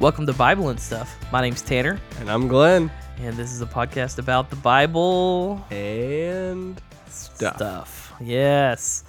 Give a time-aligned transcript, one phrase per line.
[0.00, 1.16] Welcome to Bible and Stuff.
[1.32, 2.90] My name's Tanner, And I'm Glenn.
[3.18, 7.56] and this is a podcast about the Bible And stuff.
[7.56, 8.12] stuff.
[8.20, 9.02] Yes.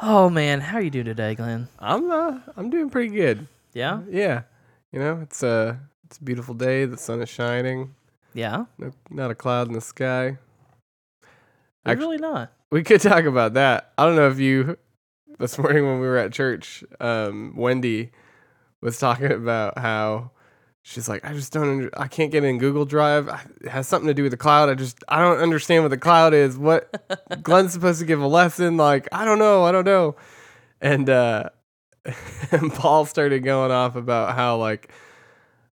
[0.00, 1.68] Oh man, how are you doing today, Glenn?
[1.78, 3.46] I'm uh, I'm doing pretty good.
[3.74, 4.00] Yeah?
[4.08, 4.42] Yeah.
[4.92, 6.84] You know, it's a it's a beautiful day.
[6.86, 7.94] The sun is shining.
[8.32, 8.64] Yeah?
[8.78, 10.38] No, not a cloud in the sky.
[11.86, 12.52] You're really not.
[12.70, 13.92] We could talk about that.
[13.96, 14.76] I don't know if you
[15.38, 18.10] this morning when we were at church, um, Wendy
[18.80, 20.30] was talking about how
[20.82, 23.28] she's like, I just don't, under, I can't get in Google Drive.
[23.60, 24.68] It has something to do with the cloud.
[24.68, 26.56] I just, I don't understand what the cloud is.
[26.56, 26.90] What
[27.42, 28.76] Glenn's supposed to give a lesson?
[28.76, 30.16] Like, I don't know, I don't know.
[30.80, 31.50] And uh,
[32.50, 34.90] and Paul started going off about how like,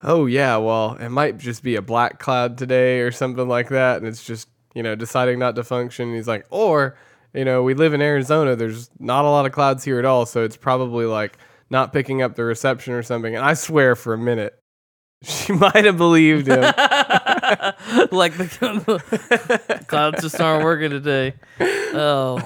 [0.01, 3.97] oh yeah, well, it might just be a black cloud today or something like that,
[3.97, 6.09] and it's just you know deciding not to function.
[6.09, 6.97] And he's like, or
[7.33, 8.55] you know, we live in Arizona.
[8.55, 11.37] There's not a lot of clouds here at all, so it's probably like
[11.69, 13.35] not picking up the reception or something.
[13.35, 14.59] And I swear, for a minute,
[15.23, 16.61] she might have believed him.
[18.11, 21.33] like the clouds just aren't working today.
[21.59, 22.39] Oh.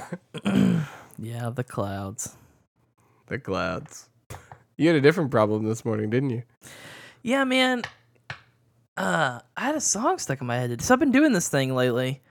[1.17, 2.35] yeah, the clouds.
[3.27, 4.09] the clouds.
[4.77, 6.43] You had a different problem this morning, didn't you?
[7.23, 7.81] Yeah, man.
[8.95, 10.81] Uh, I had a song stuck in my head.
[10.81, 12.21] So I've been doing this thing lately,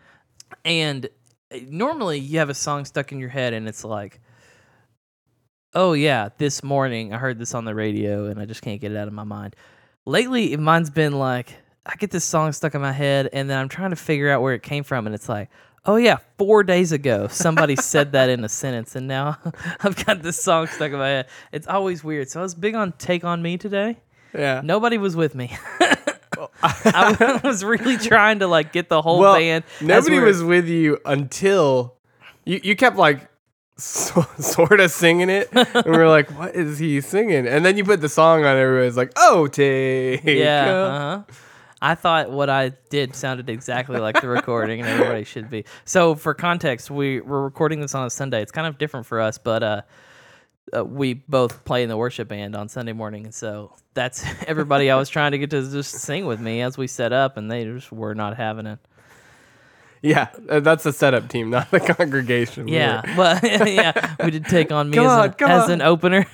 [0.64, 1.08] and
[1.52, 4.20] uh, normally you have a song stuck in your head, and it's like,
[5.74, 8.92] "Oh yeah, this morning I heard this on the radio, and I just can't get
[8.92, 9.54] it out of my mind."
[10.04, 13.68] Lately, mine's been like, I get this song stuck in my head, and then I'm
[13.68, 15.50] trying to figure out where it came from, and it's like,
[15.84, 19.38] "Oh yeah, four days ago somebody said that in a sentence, and now
[19.80, 22.28] I've got this song stuck in my head." It's always weird.
[22.30, 23.98] So I was big on "Take on Me" today.
[24.34, 24.60] Yeah.
[24.62, 25.56] Nobody was with me.
[26.62, 29.64] I was really trying to like get the whole well, band.
[29.80, 31.94] nobody we're- was with you until
[32.44, 33.28] you, you kept like
[33.78, 37.76] so, sort of singing it, and we are like, "What is he singing?" And then
[37.76, 40.70] you put the song on, everybody's like, "Oh, take Yeah.
[40.70, 41.22] Uh-huh.
[41.82, 45.66] I thought what I did sounded exactly like the recording, and everybody should be.
[45.84, 48.40] So, for context, we we're recording this on a Sunday.
[48.40, 49.82] It's kind of different for us, but uh,
[50.74, 54.90] uh, we both play in the worship band on Sunday morning, and so that's everybody
[54.90, 57.50] I was trying to get to just sing with me as we set up, and
[57.50, 58.78] they just were not having it.
[60.02, 62.68] Yeah, uh, that's the setup team, not the congregation.
[62.68, 66.24] Yeah, but yeah, we did take on me as, on, an, as an opener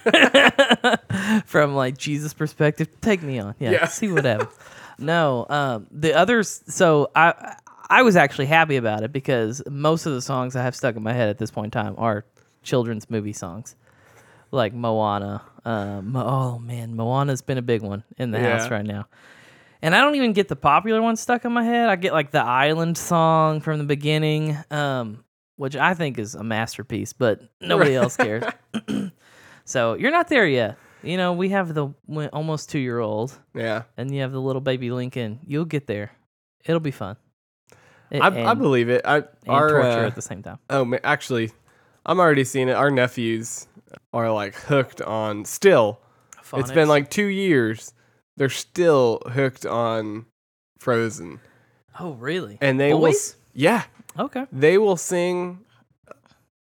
[1.47, 2.89] from like Jesus' perspective.
[3.01, 3.71] Take me on, yeah.
[3.71, 3.87] Yeah.
[3.87, 4.53] See what happens.
[4.99, 6.63] No, um, the others.
[6.67, 7.57] So I
[7.89, 11.03] I was actually happy about it because most of the songs I have stuck in
[11.03, 12.25] my head at this point in time are
[12.63, 13.77] children's movie songs,
[14.51, 15.43] like Moana.
[15.65, 19.07] Um, oh man, Moana's been a big one in the house right now.
[19.83, 21.89] And I don't even get the popular ones stuck in my head.
[21.89, 25.25] I get like the Island song from the beginning, um,
[25.57, 28.45] which I think is a masterpiece, but nobody else cares.
[29.65, 30.79] so you're not there yet.
[31.03, 31.89] You know, we have the
[32.33, 33.83] almost two year old, yeah.
[33.97, 35.41] and you have the little baby Lincoln.
[35.45, 36.13] You'll get there.
[36.65, 37.17] It'll be fun.
[38.13, 39.03] It- I, and, I believe it.
[39.05, 40.59] I our torture uh, at the same time.
[40.71, 41.51] oh, actually,
[42.07, 42.75] I'm already seeing it.
[42.75, 43.67] Our nephews
[44.13, 45.45] are like hooked on.
[45.45, 45.99] Still,
[46.53, 47.95] it's been like two years.
[48.37, 50.27] They're still hooked on
[50.79, 51.41] Frozen,
[52.01, 52.59] oh really?
[52.61, 53.01] and they will.
[53.03, 53.15] Boys?
[53.15, 53.85] s- Yeah,
[54.19, 54.47] Okay.
[54.53, 55.61] they will sing.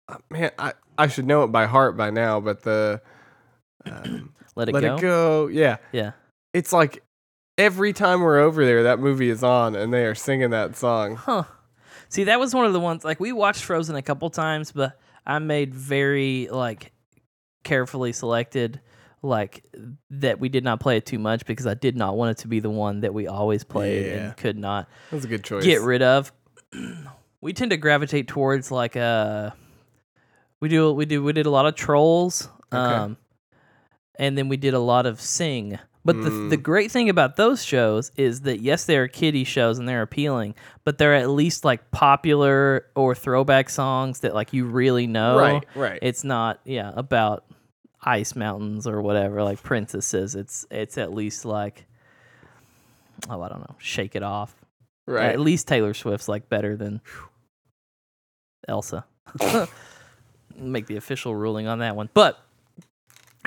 [0.09, 3.01] uh, Man, I I should know it by heart by now, but the
[3.87, 4.95] um, Let it Let go.
[4.97, 6.13] It Go, yeah, Yeah.
[6.53, 7.03] it's like
[7.57, 11.17] every time we're over there, that movie is on, and they are singing that song.
[11.17, 11.45] Huh.
[12.11, 15.01] See, that was one of the ones like we watched Frozen a couple times, but
[15.27, 16.93] I made very like
[17.65, 18.81] carefully selected
[19.23, 19.65] like
[20.11, 22.49] that we did not play it too much because I did not want it to
[22.49, 24.13] be the one that we always played Yeah.
[24.13, 25.65] and could not That's a good choice.
[25.65, 26.33] get rid of.
[27.41, 29.51] we tend to gravitate towards like uh
[30.61, 33.17] we do we do we did a lot of trolls um
[34.17, 36.51] and then we did a lot of sing but the Mm.
[36.51, 40.55] the great thing about those shows is that yes they're kiddie shows and they're appealing
[40.85, 45.65] but they're at least like popular or throwback songs that like you really know Right,
[45.77, 45.99] right.
[46.03, 47.45] it's not yeah about
[48.03, 51.87] ice mountains or whatever like princesses it's it's at least like
[53.31, 54.55] oh i don't know shake it off
[55.07, 55.31] right.
[55.31, 57.01] at least Taylor Swift's like better than
[58.69, 59.05] Elsa.
[60.57, 62.09] Make the official ruling on that one.
[62.13, 62.39] But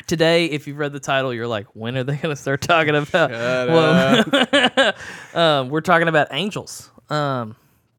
[0.08, 2.96] today, if you've read the title, you're like, when are they going to start talking
[2.96, 3.30] about?
[3.32, 4.94] Well,
[5.34, 6.92] um, we're talking about angels.
[7.10, 7.56] Um,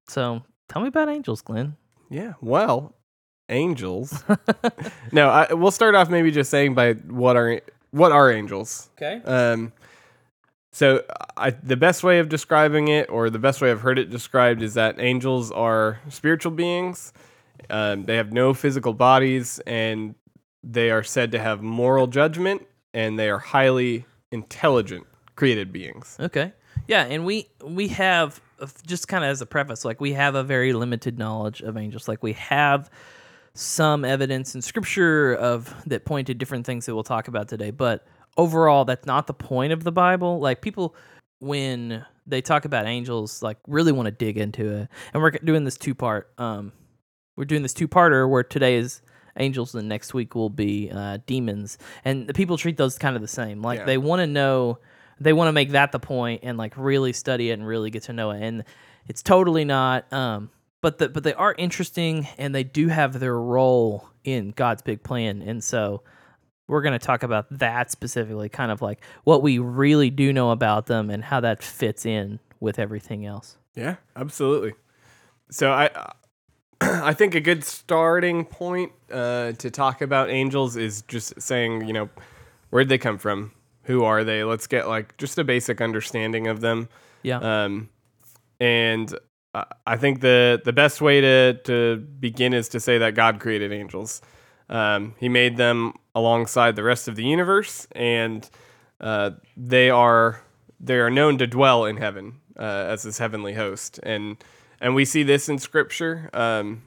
[0.09, 1.77] so tell me about angels, Glenn.
[2.11, 2.35] Yeah.
[2.41, 2.95] Well,
[3.49, 4.25] angels.
[5.13, 7.61] no, I, we'll start off maybe just saying by what are
[7.91, 8.91] what are angels.
[8.97, 9.23] Okay.
[9.25, 9.73] Um,
[10.73, 11.03] so
[11.37, 14.63] I, the best way of describing it, or the best way I've heard it described,
[14.63, 17.13] is that angels are spiritual beings.
[17.71, 20.15] Um, they have no physical bodies, and
[20.63, 25.07] they are said to have moral judgment, and they are highly intelligent.
[25.35, 26.17] created beings.
[26.21, 26.53] Okay.
[26.89, 28.41] Yeah, and we we have
[28.87, 32.09] just kind of as a preface, like we have a very limited knowledge of angels.
[32.09, 32.91] Like we have
[33.59, 37.71] some evidence in scripture of that point to different things that we'll talk about today,
[37.71, 38.07] but
[38.37, 40.39] overall that's not the point of the Bible.
[40.41, 40.95] Like people
[41.41, 44.89] when they talk about angels like really want to dig into it.
[45.13, 46.73] And we're doing this two part um
[47.37, 49.03] we're doing this two parter where today is
[49.39, 51.77] angels and next week will be uh, demons
[52.07, 53.85] and the people treat those kind of the same like Yeah.
[53.85, 54.79] they want to know
[55.21, 58.05] they want to make that the point and like really study it and really get
[58.05, 58.65] to know it and
[59.07, 60.49] it's totally not um
[60.81, 65.03] but the, but they are interesting and they do have their role in God's big
[65.03, 66.03] plan and so
[66.69, 70.51] we're going to talk about that specifically kind of like what we really do know
[70.51, 74.73] about them and how that fits in with everything else Yeah, absolutely.
[75.51, 75.91] So I
[76.81, 81.93] I think a good starting point uh, to talk about angels is just saying, you
[81.93, 82.09] know,
[82.71, 83.53] where'd they come from?
[83.85, 84.43] Who are they?
[84.45, 86.89] Let's get like just a basic understanding of them.
[87.23, 87.89] yeah Um,
[88.59, 89.15] and
[89.87, 93.73] I think the the best way to to begin is to say that God created
[93.73, 94.21] angels.
[94.69, 98.49] Um, he made them alongside the rest of the universe, and
[99.01, 100.43] uh, they are
[100.81, 104.37] they are known to dwell in heaven uh, as His heavenly host, and
[104.81, 106.31] and we see this in Scripture.
[106.33, 106.83] Um,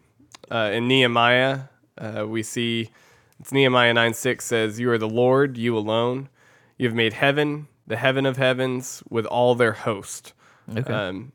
[0.51, 1.61] uh, in Nehemiah,
[1.97, 2.89] uh, we see
[3.39, 6.29] it's Nehemiah nine six says, "You are the Lord, you alone.
[6.77, 10.33] You have made heaven, the heaven of heavens, with all their host."
[10.75, 11.31] okay Um,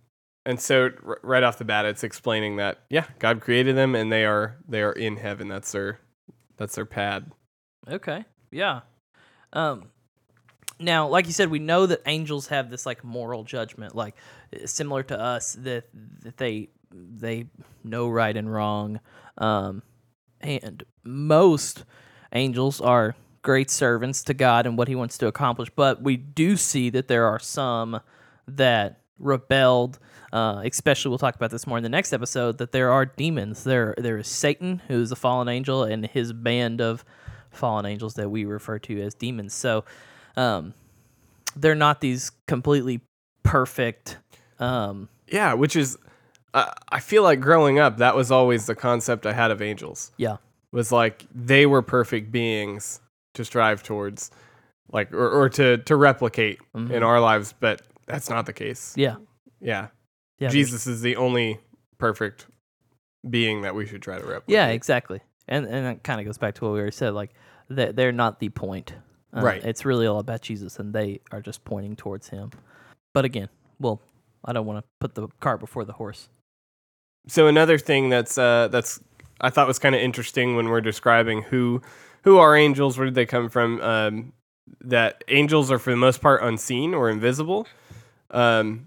[0.47, 4.13] and so r- right off the bat, it's explaining that yeah, God created them, and
[4.13, 5.49] they are they are in heaven.
[5.49, 6.01] That's their
[6.57, 7.33] that's their pad.
[7.89, 8.25] Okay.
[8.51, 8.81] Yeah.
[9.53, 9.91] Um
[10.81, 14.17] now, like you said, we know that angels have this like moral judgment, like
[14.55, 15.85] uh, similar to us, that
[16.23, 17.47] that they they
[17.83, 19.01] know right and wrong.
[19.39, 19.83] Um
[20.41, 21.85] and most
[22.33, 26.57] angels are great servants to God and what he wants to accomplish, but we do
[26.57, 28.01] see that there are some
[28.49, 29.99] that rebelled
[30.33, 33.63] uh, especially we'll talk about this more in the next episode that there are demons.
[33.63, 37.05] There there is satan who's a fallen angel and his band of
[37.53, 39.55] fallen angels that we refer to as demons.
[39.55, 39.85] So
[40.37, 40.75] um,
[41.55, 43.01] they're not these completely
[43.45, 44.19] perfect
[44.59, 45.97] um, Yeah, which is
[46.53, 50.11] uh, I feel like growing up, that was always the concept I had of angels.
[50.17, 50.37] yeah.
[50.73, 53.01] Was like they were perfect beings
[53.35, 54.33] to strive towards,
[54.91, 58.95] like or, or to to replicate in our lives, but that's not the case.
[58.97, 59.17] yeah
[59.61, 59.89] Yeah,
[60.39, 61.59] yeah Jesus is the only
[61.99, 62.47] perfect
[63.29, 64.53] being that we should try to replicate.
[64.55, 67.31] yeah exactly and and that kind of goes back to what we already said like
[67.69, 68.93] they're, they're not the point
[69.35, 69.65] Uh, Right.
[69.65, 72.51] it's really all about jesus and they are just pointing towards him
[73.15, 73.49] but again
[73.81, 74.01] well
[74.45, 76.29] i don't want to put the cart before the horse
[77.27, 79.01] so another thing that's uh, that's
[79.41, 81.81] I thought was kind of interesting when we're describing who
[82.23, 83.81] who are angels, where did they come from?
[83.81, 84.33] Um,
[84.83, 87.67] that angels are for the most part unseen or invisible.
[88.31, 88.87] Um,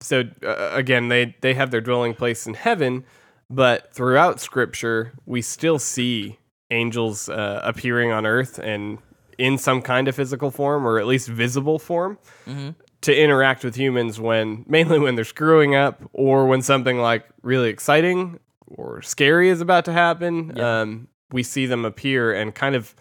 [0.00, 3.04] so uh, again, they they have their dwelling place in heaven,
[3.50, 6.38] but throughout Scripture, we still see
[6.70, 8.98] angels uh, appearing on earth and
[9.38, 12.70] in some kind of physical form or at least visible form mm-hmm.
[13.00, 17.70] to interact with humans when mainly when they're screwing up or when something like really
[17.70, 20.80] exciting or scary is about to happen Yeah.
[20.80, 22.94] um, we see them appear and kind of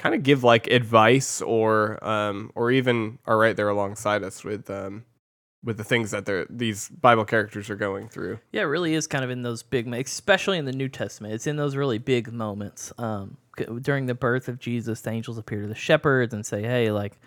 [0.00, 4.70] kind of give like advice or um, or even are right there alongside us with
[4.70, 5.04] um,
[5.62, 9.06] with the things that they're these bible characters are going through Yeah, it really is
[9.06, 11.34] kind of in those big, especially in the New Testament.
[11.34, 12.92] It's in those really big moments.
[12.96, 13.36] Um,
[13.82, 17.20] during the birth of Jesus, the angels appear to the shepherds and say, "Hey, like,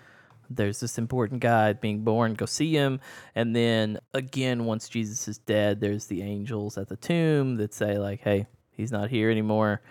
[0.49, 2.33] there's this important guy being born.
[2.33, 2.99] Go see him."
[3.35, 7.99] And then again, once Jesus is dead, there's the angels at the tomb that say,
[7.99, 9.81] "Like, hey, he's not here anymore."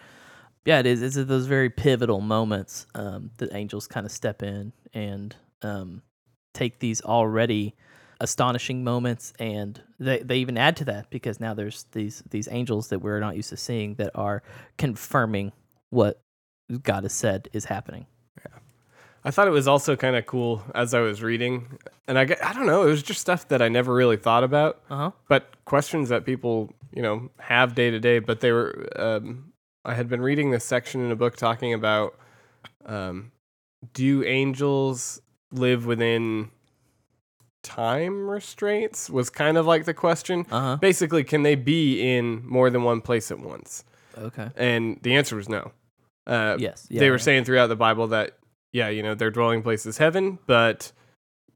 [0.65, 1.03] Yeah, it is.
[1.03, 6.03] It's at those very pivotal moments um, that angels kind of step in and um,
[6.55, 7.75] take these already
[8.21, 12.87] astonishing moments and they, they even add to that because now there's these these angels
[12.89, 14.45] that we're not used to seeing that are
[14.79, 15.51] confirming
[15.91, 16.21] what
[16.85, 18.07] God has said is happening.
[18.39, 18.59] Yeah,
[19.25, 22.53] I thought it was also kind of cool as I was reading, and I I
[22.53, 25.11] don't know, it was just stuff that I never really thought about, Uh-huh.
[25.27, 28.21] but questions that people you know have day to day.
[28.21, 29.52] But they were, um,
[29.85, 32.17] I had been reading this section in a book talking about,
[32.87, 33.33] um,
[33.95, 35.21] do angels
[35.51, 36.51] live within
[37.63, 39.11] time restraints?
[39.11, 40.47] Was kind of like the question.
[40.51, 40.77] Uh-huh.
[40.77, 43.85] Basically, can they be in more than one place at once?
[44.17, 44.51] Okay.
[44.57, 45.73] And the answer was no.
[46.27, 46.87] Uh, Yes.
[46.91, 47.23] Yeah, they were yeah.
[47.23, 48.39] saying throughout the Bible that
[48.73, 50.93] yeah, you know, their dwelling place is heaven, but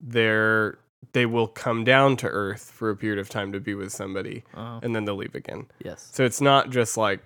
[0.01, 0.79] they're
[1.13, 4.43] they will come down to earth for a period of time to be with somebody,
[4.55, 4.81] Uh-huh.
[4.83, 5.67] and then they'll leave again.
[5.83, 6.11] Yes.
[6.13, 7.21] So it's not just like,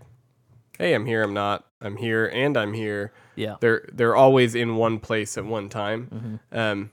[0.81, 3.13] hey, I'm here, I'm not, I'm here, and I'm here.
[3.37, 3.57] Yeah.
[3.61, 6.41] They're they're always in one place at one time.
[6.53, 6.59] Mhm.
[6.59, 6.91] Um,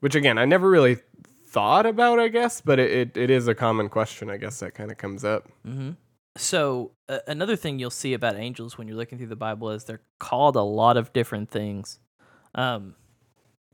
[0.00, 0.98] which again I never really
[1.46, 4.74] thought about, I guess, but it, it, it is a common question, I guess, that
[4.74, 5.48] kind of comes up.
[5.66, 5.90] Mm-hmm.
[6.36, 9.84] So uh, another thing you'll see about angels when you're looking through the Bible is
[9.84, 11.98] they're called a lot of different things.
[12.54, 12.94] Um,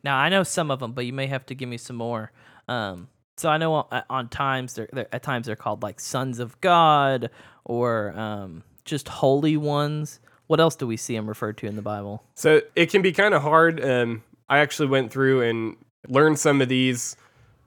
[0.03, 2.33] now I know some of them, but you may have to give me some more.
[2.67, 6.39] Um, so I know on, on times they're, they're, at times they're called like sons
[6.39, 7.29] of God
[7.65, 10.21] or um, just holy ones.
[10.47, 12.23] What else do we see them referred to in the Bible?
[12.35, 13.85] So it can be kind of hard.
[13.85, 15.77] Um, I actually went through and
[16.09, 17.17] learned some of these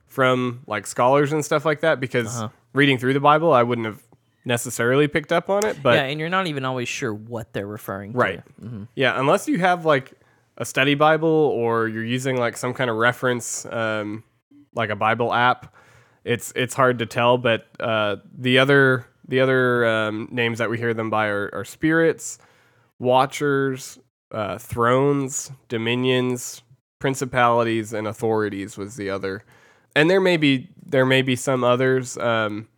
[0.06, 2.48] from like scholars and stuff like that because Uh-huh.
[2.72, 4.02] reading through the Bible, I wouldn't have
[4.44, 5.82] necessarily picked up on it.
[5.82, 8.18] But yeah, and you're not even always sure what they're referring to.
[8.18, 8.42] Right.
[8.60, 8.84] Mm-hmm.
[8.96, 10.12] Yeah, unless you have like
[10.56, 14.24] a study Bible or you're using like some kind of reference, um,
[14.74, 15.74] like a Bible app,
[16.24, 17.36] it's it's hard to tell.
[17.38, 21.64] But uh, the other the other um, names that we hear them by are, are
[21.64, 22.38] spirits,
[22.98, 23.98] watchers,
[24.32, 26.62] uh, thrones, dominions,
[26.98, 29.44] principalities, and authorities was the other.
[29.94, 32.18] And there may be there may be some others.
[32.18, 32.68] Um,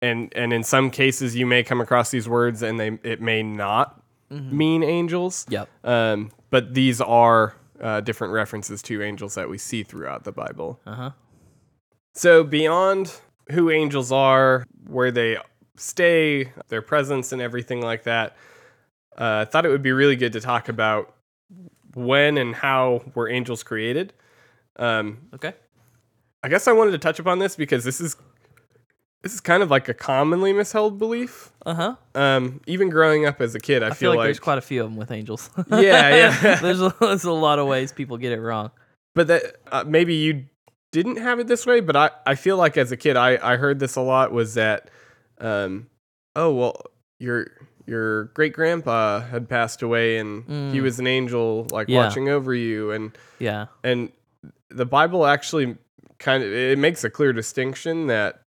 [0.00, 3.42] and and in some cases you may come across these words and they it may
[3.42, 5.46] not mean angels.
[5.48, 5.68] Yep.
[5.84, 10.80] Um, but these are uh, different references to angels that we see throughout the Bible.
[10.86, 11.10] Uh huh.
[12.14, 15.38] So beyond who angels are, where they
[15.78, 18.36] stay, their presence, and everything like that,
[19.16, 21.14] uh, I thought it would be really good to talk about
[21.94, 24.12] when and how were angels created.
[24.76, 25.54] Um, Okay.
[26.42, 28.16] I guess I wanted to touch upon this because this is
[29.22, 31.50] this is kind of like a commonly misheld belief.
[31.66, 31.96] Uh huh.
[32.14, 34.60] Um, even growing up as a kid, I, I feel like, like there's quite a
[34.60, 35.50] few of them with angels.
[35.70, 36.54] Yeah, yeah.
[36.62, 38.70] there's, a, there's a lot of ways people get it wrong.
[39.16, 40.44] but that uh, maybe you
[40.92, 43.56] didn't have it this way but i i feel like as a kid i i
[43.56, 44.88] heard this a lot was that
[45.40, 45.88] um
[46.36, 46.82] oh well
[47.18, 47.46] your
[47.86, 50.82] your great grandpa had passed away and he Mm.
[50.82, 52.04] was an angel like Yeah.
[52.04, 53.66] watching over you and Yeah.
[53.82, 54.12] and
[54.68, 55.76] the bible actually
[56.18, 58.42] kind of it makes a clear distinction that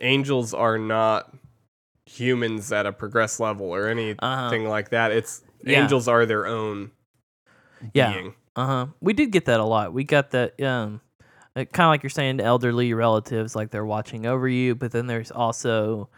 [0.00, 1.34] angels are not
[2.06, 4.68] humans at a progress level or anything Uh-huh.
[4.68, 5.82] like that it's Yeah.
[5.82, 6.90] angels are their own
[7.92, 8.12] Yeah.
[8.12, 8.86] being Uh huh.
[9.00, 9.92] We did get that a lot.
[9.92, 10.60] We got that.
[10.60, 11.00] Um,
[11.64, 14.74] kind of like you're saying, elderly relatives, like they're watching over you.
[14.74, 16.08] But then there's also,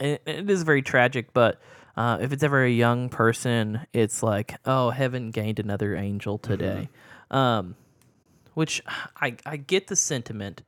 [0.00, 1.32] and it is very tragic.
[1.32, 1.60] But
[1.96, 6.88] uh, if it's ever a young person, it's like, oh, heaven gained another angel today.
[7.30, 7.76] Um,
[8.54, 8.82] which
[9.16, 10.62] I I get the sentiment,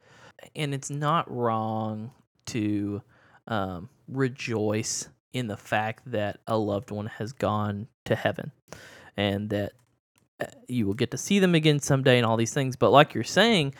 [0.56, 2.12] and it's not wrong
[2.46, 3.02] to
[3.46, 8.52] um, rejoice in the fact that a loved one has gone to heaven,
[9.16, 9.72] and that
[10.40, 13.14] uh, you will get to see them again someday and all these things but like
[13.14, 13.72] you're saying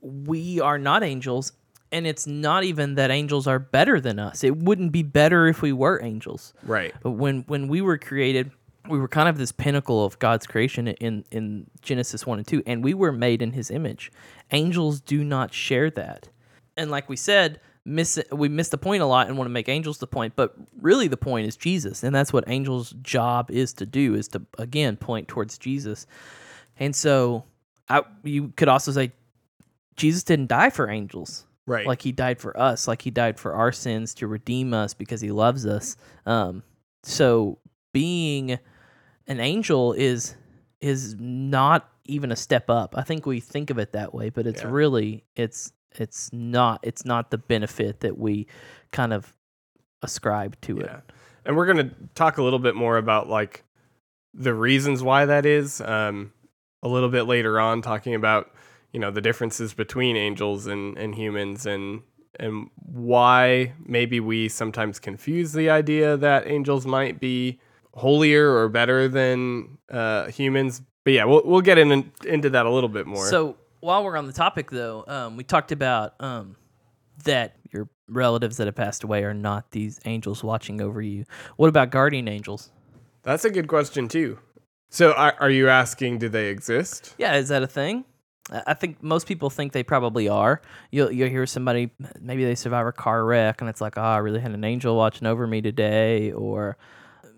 [0.00, 1.52] we are not angels
[1.92, 4.44] and it's not even that angels are better than us.
[4.44, 6.54] It wouldn't be better if we were angels.
[6.62, 6.94] Right.
[7.02, 8.50] But when when we were created
[8.88, 12.62] we were kind of this pinnacle of God's creation in in Genesis 1 and 2
[12.66, 14.10] and we were made in his image.
[14.50, 16.28] Angels do not share that.
[16.76, 19.66] And like we said miss we miss the point a lot and want to make
[19.66, 23.72] angels the point but really the point is jesus and that's what angels job is
[23.72, 26.06] to do is to again point towards jesus.
[26.80, 27.44] And so
[27.88, 29.12] I, you could also say
[30.00, 31.46] jesus didn't die for angels.
[31.66, 31.86] Right.
[31.86, 32.88] Like he died for us.
[32.88, 35.96] Like he died for our sins to redeem us because he loves us.
[36.26, 36.62] Um
[37.02, 37.58] so
[37.92, 38.58] being
[39.26, 40.34] an angel is
[40.80, 42.94] is not even a step up.
[42.96, 44.70] I think we think of it that way but it's Yeah.
[44.70, 48.46] really it's it's not it's not the benefit that we
[48.92, 49.36] kind of
[50.02, 50.96] ascribe to Yeah.
[50.98, 51.12] it
[51.44, 53.64] And we're going to talk a little bit more about like
[54.34, 56.32] the reasons why that is um,
[56.82, 58.52] a little bit later on, talking about,
[58.92, 62.02] you know, the differences between angels and, and humans and
[62.38, 67.60] and why maybe we sometimes confuse the idea that angels might be
[67.94, 70.80] holier or better than uh, humans.
[71.04, 73.26] But yeah, we'll, we'll get in, into that a little bit more.
[73.28, 76.56] So while we're on the topic, though, um, we talked about um,
[77.24, 81.24] that your relatives that have passed away are not these angels watching over you.
[81.56, 82.70] What about guardian angels?
[83.22, 84.38] That's a good question too.
[84.88, 87.14] So are, are you asking, do they exist?
[87.18, 88.04] Yeah, is that a thing?
[88.50, 90.60] I think most people think they probably are.
[90.90, 91.90] You'll you'll hear somebody
[92.20, 94.96] maybe they survive a car wreck and it's like, oh, I really had an angel
[94.96, 96.76] watching over me today, or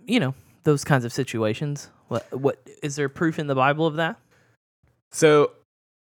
[0.07, 1.90] you know those kinds of situations.
[2.09, 4.19] What what is there proof in the Bible of that?
[5.11, 5.52] So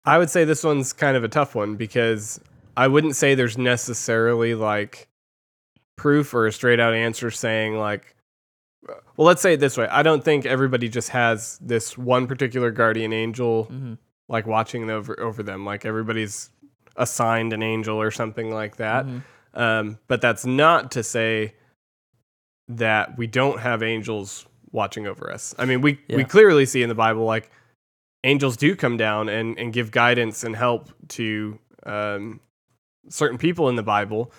[0.05, 2.39] I would say this one's kind of a tough one because
[2.75, 5.07] I wouldn't say there's necessarily like
[5.95, 8.15] proof or a straight out answer saying like
[9.17, 12.71] well let's say it this way I don't think everybody just has this one particular
[12.71, 13.95] guardian angel hmm
[14.29, 16.49] like watching over over them like everybody's
[16.95, 19.21] assigned an angel or something like that Mhm.
[19.55, 21.55] um, but that's not to say
[22.67, 25.55] that we don't have angels watching over us.
[25.57, 27.49] I mean, we we clearly see in the Bible like
[28.23, 32.39] angels do come down and, and give guidance and help to um,
[33.07, 34.31] certain people in the Bible,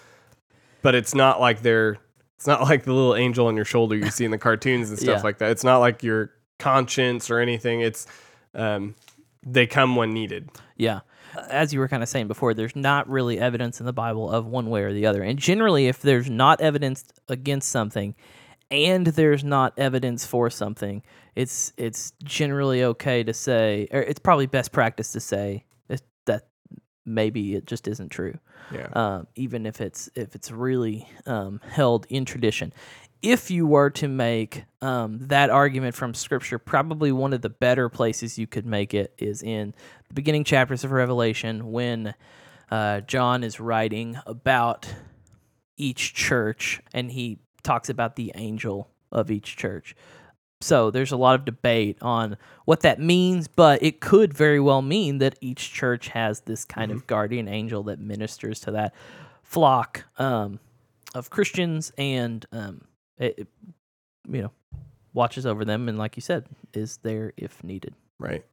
[0.83, 1.97] but it's not like they're
[2.37, 4.99] it's not like the little angel on your shoulder you see in the cartoons and
[4.99, 5.23] stuff Yeah.
[5.23, 5.51] like that.
[5.51, 6.31] It's not like your
[6.61, 7.81] conscience or anything.
[7.81, 8.07] It's
[8.55, 8.95] um,
[9.45, 10.51] they come when needed.
[10.77, 11.01] Yeah.
[11.49, 14.47] As you were kind of saying before, there's not really evidence in the Bible of
[14.47, 15.23] one way or the other.
[15.23, 18.15] And generally, if there's not evidence against something
[18.71, 21.03] and there's not evidence for something,
[21.37, 25.65] it's it's generally okay to say, or it's probably best practice to say
[26.27, 26.49] that
[27.07, 28.39] maybe it just isn't true
[28.71, 28.89] Yeah.
[28.93, 32.73] um, even if it's if it's really um, held in tradition.
[33.23, 37.91] If you were to make um, that argument from Scripture, probably one of the better
[37.91, 39.75] places you could make it is in
[40.09, 42.15] the beginning chapters of Revelation when
[42.71, 44.89] uh, John is writing about
[45.77, 49.95] each church and he talks about the angel of each church.
[50.63, 54.83] So there's a lot of debate on what that means, but it could very well
[54.83, 58.95] mean that each church has this kind of guardian angel that ministers to that
[59.43, 60.61] flock um,
[61.15, 62.83] of Christians and um,
[63.21, 63.49] it, it,
[64.29, 64.51] you know
[65.13, 67.95] watches over them and, like you said, is there if needed.
[68.19, 68.45] Right.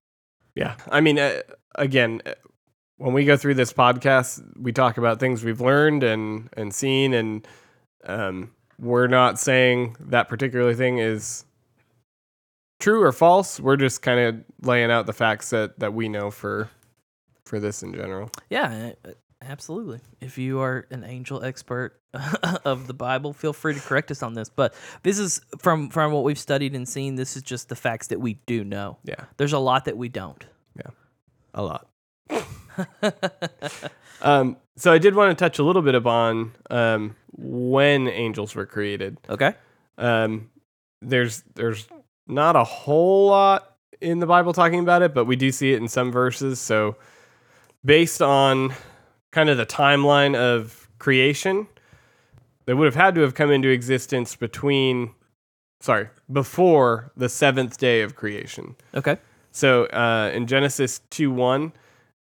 [0.56, 0.76] Yeah.
[0.90, 1.42] I mean, uh,
[1.76, 2.34] again, uh,
[2.98, 7.14] when we go through this podcast, we talk about things we've learned and and seen,
[7.14, 7.48] and
[8.06, 11.46] um, we're not saying that particular thing is
[12.80, 13.60] true or false.
[13.60, 16.72] We're just kind of laying out the facts that that we know for
[17.46, 18.32] for this in general.
[18.50, 20.00] Yeah, uh, absolutely.
[20.22, 22.00] If you are an angel expert
[22.66, 24.50] of the Bible, feel free to correct us on this.
[24.50, 27.16] But this is from from what we've studied and seen.
[27.16, 28.98] This is just the facts that we do know.
[29.04, 29.26] Yeah.
[29.38, 30.44] There's a lot that we don't.
[30.76, 30.92] Yeah.
[31.54, 31.88] A lot.
[34.22, 38.66] um, so I did want to touch a little bit upon um, when angels were
[38.66, 39.18] created.
[39.30, 39.54] Okay.
[39.98, 40.50] Um,
[41.02, 41.88] there's there's
[42.28, 45.78] not a whole lot in the Bible talking about it, but we do see it
[45.78, 46.60] in some verses.
[46.60, 46.98] So,
[47.84, 48.74] based on
[49.38, 51.68] kind of the timeline of creation,
[52.66, 55.12] they would have had to have come into existence between,
[55.80, 58.76] sorry, before the seventh day of creation.
[58.96, 59.20] Okay.
[59.52, 61.72] So uh, in Genesis 2 1,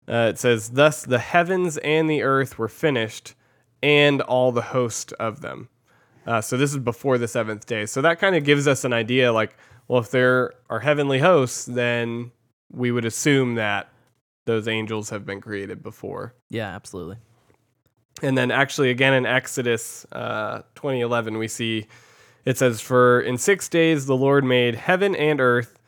[0.08, 3.34] uh, it says, Thus the heavens and the earth were finished,
[3.82, 5.68] and all the host of them.
[6.26, 7.84] Uh, so this is before the seventh day.
[7.84, 9.54] So that kind of gives us an idea like,
[9.86, 12.32] well, if there are heavenly hosts, then
[12.70, 13.91] we would assume that
[14.44, 16.34] those angels have been created before.
[16.50, 17.16] Yeah, absolutely.
[18.22, 21.86] And then actually again in Exodus uh, 2011 we see
[22.44, 25.78] it says for in 6 days the Lord made heaven and earth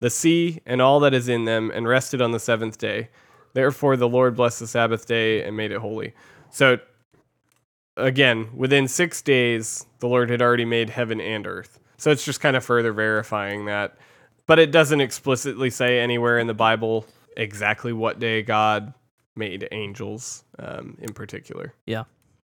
[0.00, 3.08] the sea and all that is in them and rested on the seventh day.
[3.54, 6.14] Therefore the Lord blessed the Sabbath day and made it holy.
[6.50, 6.78] So
[7.96, 11.80] again, within 6 days the Lord had already made heaven and earth.
[11.96, 13.96] So it's just kind of further verifying that
[14.48, 17.06] but it doesn't explicitly say anywhere in the Bible
[17.38, 18.92] exactly what day God
[19.34, 21.72] made angels um, in particular.
[21.86, 22.04] Yeah.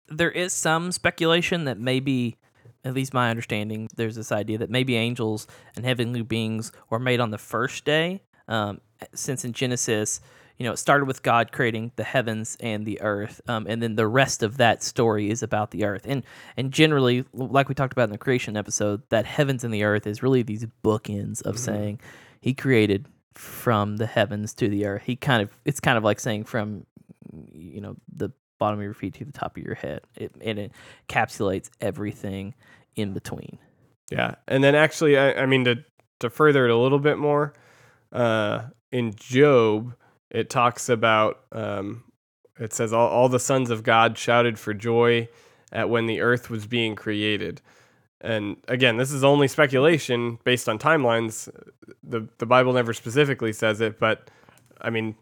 [0.08, 2.38] There is some speculation that maybe,
[2.82, 5.46] at least my understanding, there's this idea that maybe angels
[5.76, 8.22] and heavenly beings were made on the first day.
[8.48, 8.80] Um,
[9.14, 10.20] since in Genesis,
[10.56, 13.94] you know, it started with God creating the heavens and the earth, um, and then
[13.94, 16.04] the rest of that story is about the earth.
[16.04, 16.24] And
[16.56, 20.06] and generally, like we talked about in the creation episode, that heavens and the earth
[20.06, 22.00] is really these bookends of saying
[22.40, 25.02] He created from the heavens to the earth.
[25.04, 26.86] He kind of it's kind of like saying from
[27.52, 30.02] you know the bottom of your feet to the top of your head.
[30.16, 30.72] It and it
[31.08, 32.54] encapsulates everything
[32.96, 33.58] in between.
[34.10, 35.76] Yeah, and then actually, I, I mean to
[36.20, 37.52] to further it a little bit more,
[38.12, 39.94] uh, in Job,
[40.30, 42.04] it talks about um,
[42.58, 45.28] it says all, all the sons of God shouted for joy
[45.72, 47.60] at when the earth was being created.
[48.20, 51.48] And again, this is only speculation based on timelines.
[52.02, 54.30] the The Bible never specifically says it, but
[54.80, 55.14] I mean,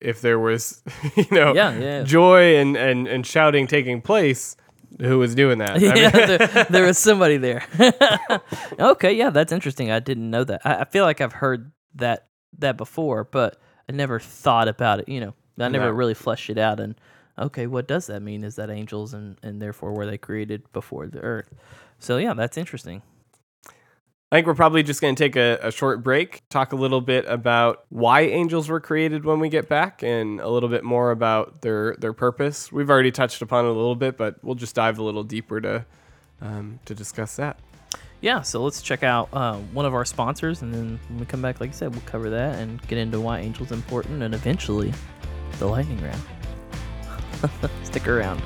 [0.00, 0.82] if there was,
[1.16, 2.02] you know, Yeah, yeah.
[2.04, 4.56] joy and, and, and shouting taking place,
[5.00, 5.72] who was doing that?
[5.72, 7.66] I yeah, mean- there, there was somebody there.
[8.78, 9.90] okay, yeah, that's interesting.
[9.90, 10.62] I didn't know that.
[10.64, 12.26] I, I feel like I've heard that
[12.58, 15.08] that before, but I never thought about it.
[15.08, 15.90] You know, I never No.
[15.90, 16.80] really fleshed it out.
[16.80, 16.94] And
[17.38, 18.44] okay, what does that mean?
[18.44, 21.52] Is that angels and and therefore were they created before the earth?
[21.98, 23.02] So yeah, that's interesting.
[24.30, 27.00] I think we're probably just going to take a, a short break, talk a little
[27.00, 31.10] bit about why angels were created when we get back, and a little bit more
[31.12, 32.70] about their their purpose.
[32.70, 35.62] We've already touched upon it a little bit, but we'll just dive a little deeper
[35.62, 35.86] to
[36.42, 37.58] um, to discuss that.
[38.20, 41.40] Yeah, so let's check out uh, one of our sponsors, and then when we come
[41.40, 44.34] back, like I said, we'll cover that and get into why angels are important, and
[44.34, 44.92] eventually
[45.58, 46.22] the lightning round.
[47.84, 48.42] Stick around.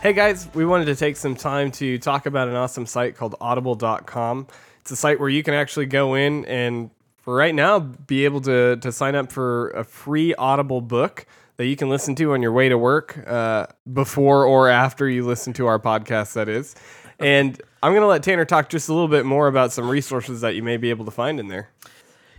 [0.00, 3.34] Hey guys, we wanted to take some time to talk about an awesome site called
[3.40, 4.46] audible.com.
[4.80, 8.40] It's a site where you can actually go in and for right now be able
[8.42, 12.42] to to sign up for a free Audible book that you can listen to on
[12.42, 16.76] your way to work uh, before or after you listen to our podcast that is.
[17.18, 20.42] And I'm going to let Tanner talk just a little bit more about some resources
[20.42, 21.70] that you may be able to find in there.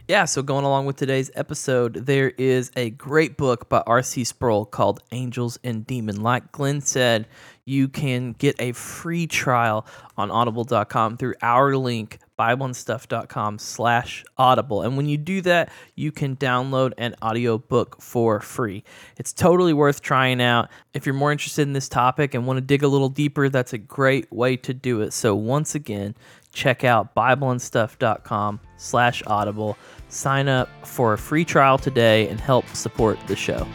[0.09, 4.23] Yeah, so going along with today's episode, there is a great book by R.C.
[4.23, 6.23] Sproul called Angels and Demon.
[6.23, 7.27] Like Glenn said,
[7.63, 9.85] you can get a free trial
[10.17, 14.81] on audible.com through our link, bibleandstuff.com slash audible.
[14.81, 18.83] And when you do that, you can download an audiobook for free.
[19.17, 20.69] It's totally worth trying out.
[20.95, 23.73] If you're more interested in this topic and want to dig a little deeper, that's
[23.73, 25.13] a great way to do it.
[25.13, 26.15] So once again,
[26.53, 29.77] check out bibleandstuff.com slash audible.
[30.09, 33.67] Sign up for a free trial today and help support the show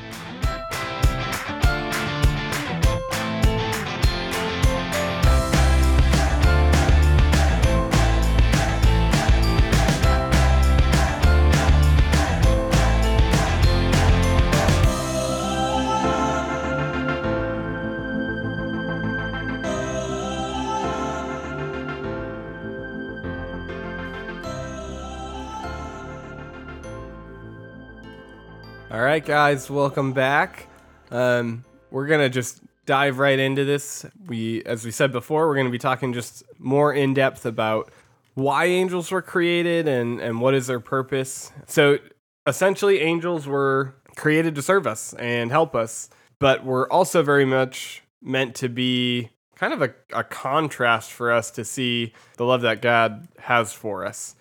[28.94, 30.68] All right, guys, welcome back.
[31.10, 34.06] Um, we're gonna just dive right into this.
[34.28, 37.90] We, as we said before, we're gonna be talking just more in depth about
[38.34, 41.50] why angels were created and and what is their purpose.
[41.66, 41.98] So,
[42.46, 48.04] essentially, angels were created to serve us and help us, but we're also very much
[48.22, 52.80] meant to be kind of a, a contrast for us to see the love that
[52.80, 54.36] God has for us.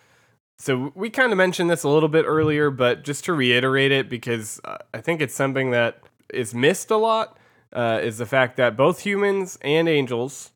[0.63, 4.07] So we kind of mentioned this a little bit earlier, but just to reiterate it,
[4.07, 4.61] because
[4.93, 5.99] I think it's something that
[6.33, 7.37] is missed a lot,
[7.73, 10.51] uh, is the fact that both humans and angels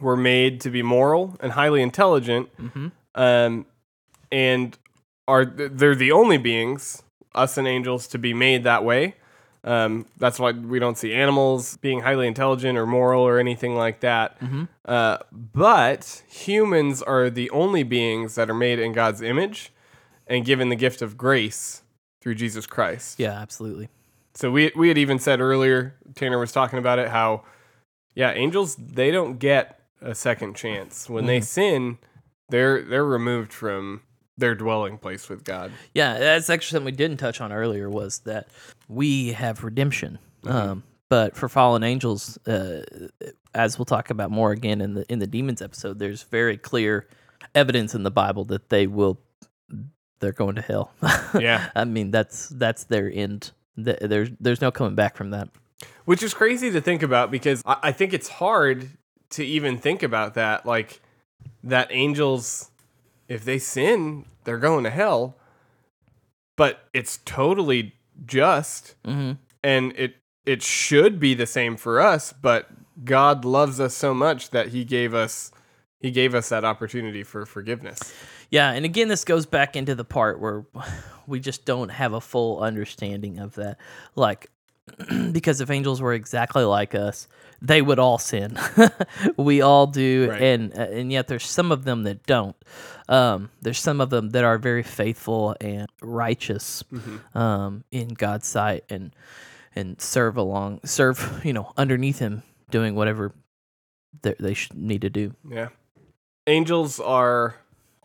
[0.00, 2.88] were made to be moral and highly intelligent, mm-hmm.
[3.14, 3.66] um,
[4.32, 4.76] and
[5.28, 7.04] are they're the only beings,
[7.36, 9.14] us and angels, to be made that way.
[9.64, 14.00] Um, that's why we don't see animals being highly intelligent or moral or anything like
[14.00, 14.38] that.
[14.40, 14.64] Mm-hmm.
[14.84, 19.72] Uh, but humans are the only beings that are made in God's image
[20.26, 21.82] and given the gift of grace
[22.20, 23.18] through Jesus Christ.
[23.18, 23.88] yeah absolutely
[24.34, 27.44] So we we had even said earlier, Tanner was talking about it, how
[28.14, 31.98] yeah, angels they don't get a second chance when they sin.
[32.50, 34.02] They're they're removed from
[34.36, 35.70] their dwelling place with God.
[35.94, 38.48] yeah that's actually something we didn't touch on earlier was that
[38.88, 42.82] we have redemption um, but for fallen angels uh,
[43.54, 47.06] as we'll talk about more again in the in the demons episode there's very clear
[47.54, 49.18] evidence in the bible that they will
[50.20, 50.90] they're going to hell
[51.38, 51.70] Yeah.
[51.74, 55.48] i mean that's that's their end there's there's no coming back from that
[56.04, 58.88] Which is crazy to think about because I, I think it's hard
[59.30, 60.64] to even think about that.
[60.64, 61.00] Like
[61.64, 62.70] that angels,
[63.28, 65.36] if they sin, they're going to hell.
[66.56, 69.32] But it's totally just, mm-hmm.
[69.62, 72.32] and it it should be the same for us.
[72.32, 72.68] But
[73.04, 75.50] God loves us so much that He gave us
[76.00, 78.14] He gave us that opportunity for forgiveness.
[78.50, 80.64] Yeah, and again, this goes back into the part where
[81.26, 83.78] we just don't have a full understanding of that.
[84.14, 84.50] Like,
[85.32, 87.26] because if angels were exactly like us,
[87.62, 88.58] they would all sin.
[89.36, 90.42] we all do, Right.
[90.42, 92.56] and uh, and yet there's some of them that don't.
[93.08, 96.84] Um, there's some of them that are very faithful and righteous
[97.34, 99.14] um, in God's sight, and
[99.74, 103.32] and serve along, serve you know underneath Him, doing whatever
[104.22, 105.34] they they should need to do.
[105.50, 105.68] Yeah.
[106.46, 107.56] Angels are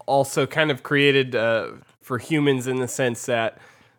[0.07, 3.57] also kind of created uh, for humans in the sense that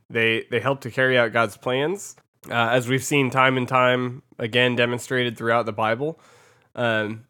[0.09, 2.17] they they help to carry out God's plans,
[2.49, 6.19] uh, as we've seen time and time again demonstrated throughout the Bible.
[6.75, 7.25] Um,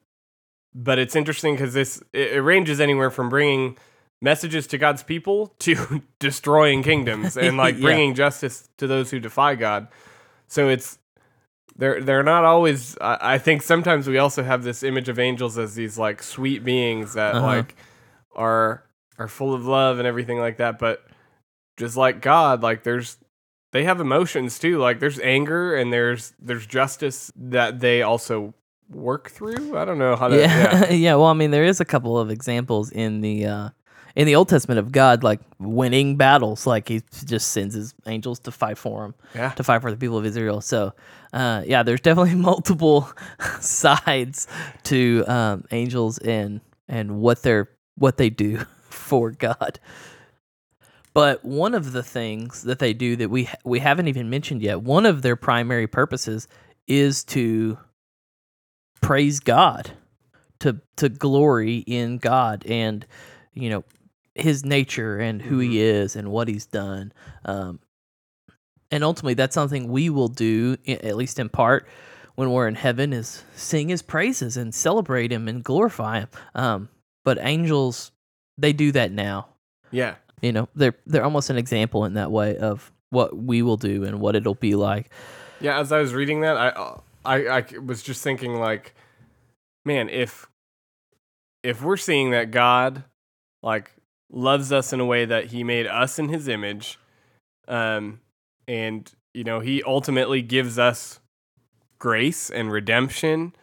[0.75, 3.77] but it's interesting because this it, it ranges anywhere from bringing
[4.23, 7.81] messages to God's people to destroying kingdoms and like Yeah.
[7.83, 9.89] bringing justice to those who defy God.
[10.47, 10.99] So it's
[11.77, 12.97] they're they're not always.
[13.01, 16.63] I, I think sometimes we also have this image of angels as these like sweet
[16.65, 17.47] beings that Uh-huh.
[17.47, 17.75] like
[18.37, 18.85] are
[19.19, 20.79] are full of love and everything like that.
[20.79, 21.05] But
[21.79, 23.17] just like God, like there's
[23.73, 24.79] they have emotions too.
[24.79, 28.55] Like there's anger and there's there's justice that they also
[28.91, 29.77] work through.
[29.79, 30.37] I don't know how to.
[30.39, 30.81] yeah.
[30.87, 30.91] Yeah.
[31.07, 33.69] yeah well i mean there is a couple of examples in the uh
[34.17, 38.41] in the old testament of god like winning battles like he just sends his angels
[38.41, 39.51] to fight for him Yeah.
[39.51, 40.93] to fight for the people of israel so
[41.33, 43.09] uh yeah there's definitely multiple
[43.61, 44.49] sides
[44.85, 49.79] to um angels and and what they're what they do for god
[51.13, 54.83] but one of the things that they do that we we haven't even mentioned yet
[54.83, 56.47] one of their primary purposes
[56.87, 57.79] is to
[59.01, 59.93] praise God,
[60.61, 63.07] to to glory in God and
[63.53, 63.85] you know
[64.35, 67.13] his nature and who he is and what he's done.
[67.45, 67.81] Um,
[68.91, 71.87] and ultimately, that's something we will do, at least in part,
[72.35, 76.29] when we're in heaven, is sing his praises and celebrate him and glorify him.
[76.55, 76.89] Um,
[77.25, 78.11] but angels,
[78.59, 79.49] they do that now.
[79.91, 80.17] Yeah.
[80.43, 84.05] You know, they're they're almost an example in that way of what we will do
[84.05, 85.11] and what it'll be like.
[85.61, 88.95] Yeah, as I was reading that, I, I I was just thinking like,
[89.85, 90.47] man, if
[91.63, 93.05] if we're seeing that God
[93.63, 93.93] like
[94.31, 96.99] loves us in a way that He made us in His image,
[97.69, 98.21] um,
[98.67, 101.21] and you know He ultimately gives us
[101.99, 103.55] grace and redemption,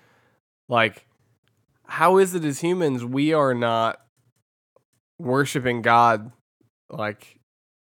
[0.69, 1.07] like,
[1.85, 3.99] how is it as humans we are not
[5.17, 6.31] worshiping God
[6.89, 7.39] like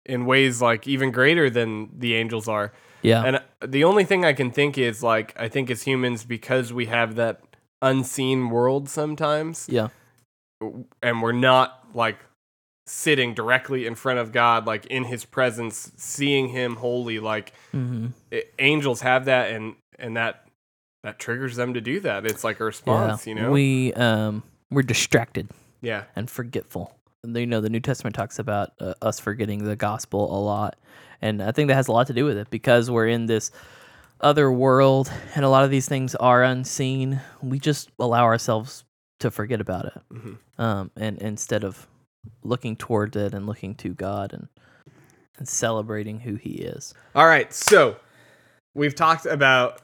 [0.06, 2.72] in ways like even greater than the angels are?
[3.02, 3.22] Yeah.
[3.22, 6.72] And uh, the only thing I can think is like I think as humans because
[6.72, 7.40] we have that
[7.82, 9.88] unseen world sometimes yeah.
[11.02, 12.18] and we're not like
[12.86, 18.08] sitting directly in front of God like in his presence seeing him holy like hmm
[18.32, 20.44] a- angels have that and and that
[21.04, 22.26] that triggers them to do that.
[22.26, 23.52] It's like a response, you know.
[23.52, 26.04] We um we're distracted yeah.
[26.16, 26.96] and forgetful.
[27.26, 30.76] You know, the New Testament talks about uh, us forgetting the gospel a lot,
[31.22, 33.50] and I think that has a lot to do with it because we're in this
[34.20, 37.20] other world, and a lot of these things are unseen.
[37.42, 38.84] We just allow ourselves
[39.20, 40.38] to forget about it, Mhm.
[40.58, 41.86] um, and instead of
[42.42, 44.48] looking towards it and looking to God and
[45.36, 46.94] and celebrating who He is.
[47.14, 47.96] All right, so
[48.74, 49.80] we've talked about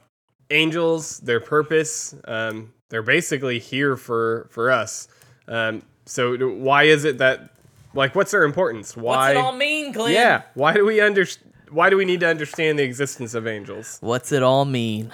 [0.49, 2.15] angels, their purpose.
[2.25, 5.07] Um, they're basically here for for us.
[5.47, 7.49] Um, so why is it that,
[7.93, 8.95] like, what's their importance?
[8.95, 9.35] Why?
[9.35, 10.13] all mean, Glenn?
[10.13, 10.43] yeah.
[10.53, 11.25] Why do we under?
[11.69, 13.97] Why do we need to understand the existence of angels?
[14.01, 15.11] What's it all mean?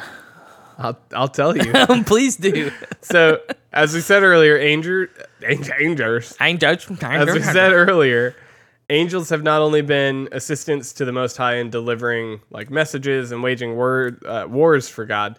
[0.77, 1.73] I'll I'll tell you.
[2.05, 2.71] Please do.
[3.01, 3.41] so
[3.73, 5.07] as we said earlier, angel,
[5.43, 6.35] angel angels.
[6.39, 6.87] Angels.
[7.01, 8.35] As we said earlier,
[8.89, 13.41] angels have not only been assistants to the Most High in delivering like messages and
[13.43, 15.37] waging word uh, wars for God,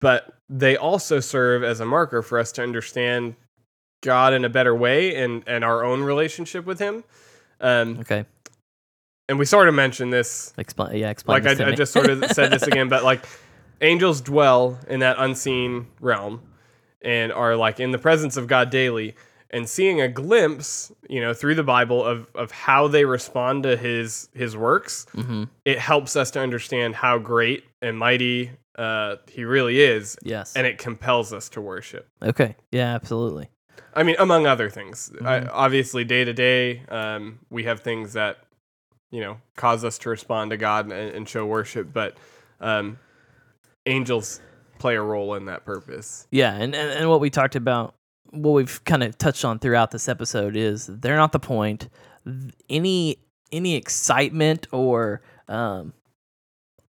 [0.00, 3.36] but they also serve as a marker for us to understand
[4.02, 7.04] God in a better way and and our own relationship with Him.
[7.60, 8.24] Um, Okay.
[9.28, 10.96] and we sort of mentioned this, Explain.
[10.96, 11.10] Yeah.
[11.10, 11.42] Explain.
[11.44, 13.24] like I, I just sort of said this again, but like
[13.80, 16.42] angels dwell in that unseen realm
[17.02, 19.14] and are like in the presence of God daily
[19.50, 23.76] and seeing a glimpse, you know, through the Bible of of how they respond to
[23.76, 29.44] his his works, hmm it helps us to understand how great and mighty uh, he
[29.44, 30.54] really is, Yes.
[30.54, 32.08] and it compels us to worship.
[32.22, 32.54] okay.
[32.70, 32.94] Yeah.
[32.94, 33.48] Absolutely.
[33.94, 38.38] I mean, among other things, I, obviously, day to day, um, we have things that
[39.10, 42.16] you know cause us to respond to God and, and show worship, but
[42.60, 42.98] um,
[43.86, 44.40] angels
[44.78, 46.26] play a role in that purpose.
[46.30, 47.94] Yeah, and, and and what we talked about,
[48.30, 51.88] what we've kind of touched on throughout this episode is they're not the point.
[52.68, 53.18] Any
[53.50, 55.92] any excitement or um,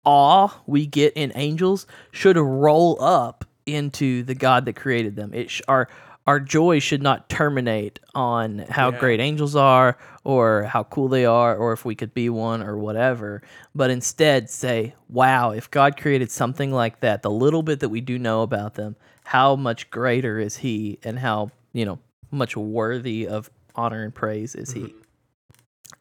[0.06, 5.34] awe we get in angels should roll up into the God that created them.
[5.34, 5.88] It sh- our
[6.28, 9.00] our joy should not terminate on how Yeah.
[9.00, 12.78] great angels are or how cool they are or if we could be one or
[12.78, 13.42] whatever,
[13.74, 18.02] but instead say, wow, if God created something like that, the little bit that we
[18.02, 21.98] do know about them, how much greater is he and how, you know,
[22.32, 24.94] much worthy of honor and praise is he.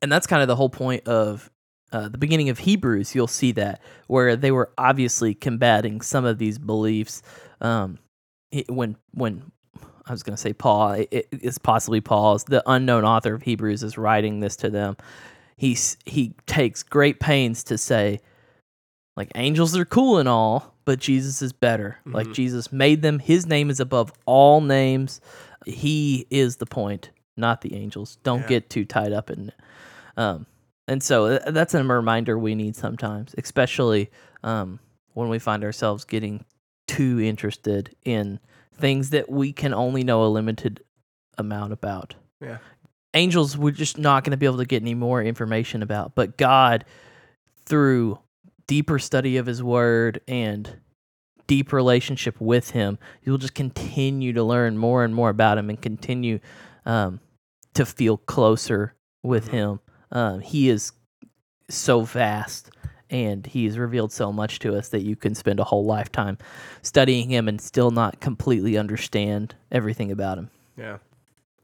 [0.02, 1.50] And that's kind of the whole point of
[1.90, 3.14] uh, the beginning of Hebrews.
[3.14, 7.22] You'll see that where they were obviously combating some of these beliefs.
[7.62, 7.98] Um,
[8.52, 9.50] it- when when
[10.08, 13.42] I was going to say Paul, it, it- it's possibly Paul's the unknown author of
[13.42, 14.96] Hebrews is writing this to them.
[15.56, 18.20] He's he takes great pains to say,
[19.16, 21.98] like angels are cool and all, but Jesus is better.
[22.06, 22.34] Like Mhm.
[22.34, 23.18] Jesus made them.
[23.18, 25.20] His name is above all names.
[25.66, 28.16] He is the point, not the angels.
[28.22, 28.46] Don't Yeah.
[28.48, 29.54] get too tied up in it.
[30.16, 30.46] Um,
[30.86, 34.10] and so that's a reminder we need sometimes, especially
[34.44, 34.78] um,
[35.14, 36.44] when we find ourselves getting
[36.86, 38.38] too interested in
[38.78, 40.82] things that we can only know a limited
[41.36, 42.14] amount about.
[42.40, 42.58] Yeah.
[43.14, 46.36] Angels, we're just not going to be able to get any more information about, but
[46.36, 46.84] God,
[47.64, 48.18] through
[48.66, 50.78] deeper study of His Word and
[51.46, 55.80] deep relationship with Him, you'll just continue to learn more and more about Him and
[55.80, 56.38] continue
[56.84, 57.20] um,
[57.74, 59.52] to feel closer with Mhm.
[59.52, 59.80] Him.
[60.12, 60.92] Um, he is
[61.70, 62.70] so vast
[63.10, 66.38] and he's revealed so much to us that you can spend a whole lifetime
[66.82, 70.50] studying him and still not completely understand everything about him.
[70.76, 70.98] Yeah.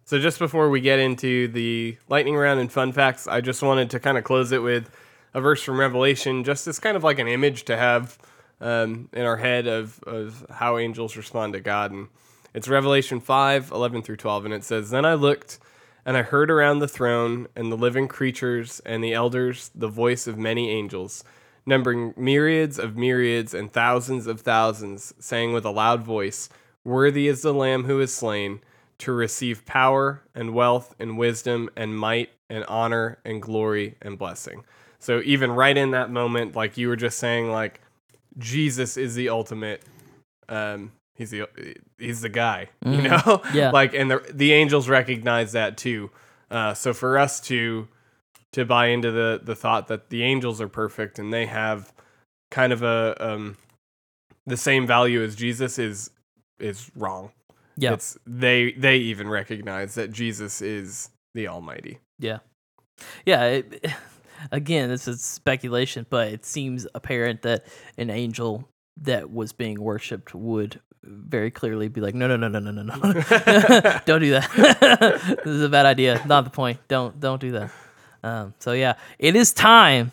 [0.06, 3.90] So just before we get into the lightning round and fun facts, I just wanted
[3.90, 4.90] to kind of close it with
[5.32, 8.18] a verse from Revelation, just as kind of like an image to have
[8.60, 11.90] um, in our head of, of how angels respond to God.
[11.90, 12.08] And
[12.52, 14.44] it's Revelation 5 11 through 12.
[14.44, 15.58] And it says, Then I looked
[16.04, 20.26] and I heard around the throne and the living creatures and the elders the voice
[20.26, 21.24] of many angels,
[21.66, 26.48] numbering myriads of myriads and thousands of thousands, saying with a loud voice,
[26.84, 28.60] Worthy is the Lamb who is slain
[28.98, 34.64] to receive power and wealth and wisdom and might and honor and glory and blessing.
[34.98, 37.80] So even right in that moment, like you were just saying, like
[38.38, 39.82] Jesus is the ultimate.
[40.48, 41.46] Um, he's the
[41.98, 43.26] he's the guy, you Mhm.
[43.26, 43.42] know.
[43.54, 43.70] Yeah.
[43.70, 46.10] like and the the angels recognize that too.
[46.50, 47.88] Uh, so for us to
[48.52, 51.92] to buy into the the thought that the angels are perfect and they have
[52.50, 53.56] kind of a um
[54.46, 56.10] the same value as Jesus is
[56.60, 57.32] is wrong.
[57.76, 57.94] Yeah.
[57.94, 61.98] It's they they even recognize that Jesus is the Almighty.
[62.20, 62.38] Yeah.
[63.26, 63.44] Yeah.
[63.46, 63.86] It,
[64.52, 67.64] again, this is speculation, but it seems apparent that
[67.98, 72.58] an angel that was being worshipped would very clearly be like, no, no, no, no,
[72.58, 72.96] no, no, no,
[74.06, 75.38] don't do that.
[75.44, 76.22] this is a bad idea.
[76.26, 76.78] Not the point.
[76.88, 77.70] Don't don't do that.
[78.22, 80.12] Um, so yeah, it is time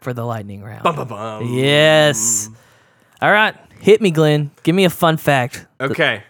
[0.00, 0.84] for the lightning round.
[0.84, 1.54] Bum, bum, bum.
[1.54, 2.48] Yes.
[3.20, 4.50] All right, hit me, Glenn.
[4.62, 5.66] Give me a fun fact.
[5.80, 6.24] Okay.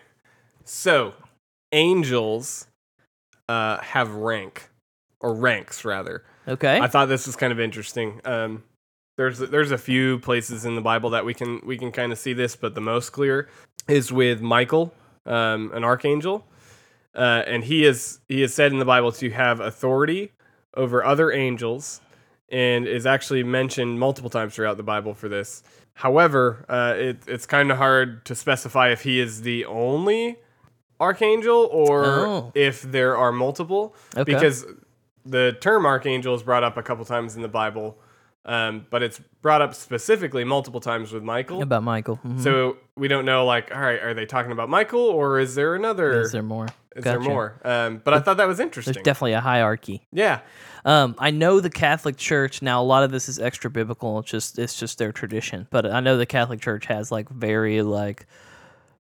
[0.65, 1.15] So,
[1.73, 2.67] angels
[3.49, 4.69] uh, have rank,
[5.21, 6.25] or ranks rather.
[6.47, 6.79] Okay.
[6.79, 8.21] I thought this was kind of interesting.
[8.25, 8.63] Um,
[9.17, 12.19] there's there's a few places in the Bible that we can we can kind of
[12.19, 13.49] see this, but the most clear
[13.89, 14.93] is with Michael,
[15.27, 16.47] um, an archangel,
[17.15, 20.33] uh, and he is he is said in the Bible to have authority
[20.75, 22.01] over other angels,
[22.49, 25.63] and is actually mentioned multiple times throughout the Bible for this.
[25.95, 30.39] However, uh, it, it's kind of hard to specify if he is the only
[30.99, 32.53] archangel or Oh.
[32.55, 34.33] if there are multiple Okay.
[34.33, 34.65] because
[35.27, 37.99] the term archangel is brought up a couple times in the Bible,
[38.45, 41.63] um, but it's brought up specifically multiple times with Michael.
[41.63, 42.19] About Michael.
[42.25, 42.41] Mhm.
[42.43, 45.75] So we don't know, like, all right, are they talking about Michael or is there
[45.75, 46.21] another?
[46.23, 46.69] is there more?
[46.97, 47.59] is there more?
[47.65, 48.93] Um, but I thought that was interesting.
[48.95, 50.07] There's definitely a hierarchy.
[50.13, 50.41] yeah,
[50.85, 52.83] Um, I know the Catholic Church now.
[52.83, 54.19] A lot of this is extra biblical.
[54.19, 55.69] It's just it's just their tradition.
[55.71, 58.27] But I know the Catholic Church has like very like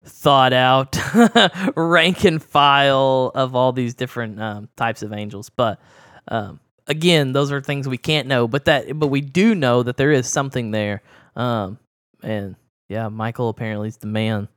[0.04, 0.96] thought out
[1.76, 5.50] rank and file of all these different um, types of angels.
[5.50, 5.80] But
[6.28, 8.46] um, again, those are things we can't know.
[8.48, 11.02] But that but we do know that there is something there.
[11.36, 11.78] Um,
[12.22, 12.56] and
[12.88, 14.48] yeah, Michael apparently is the man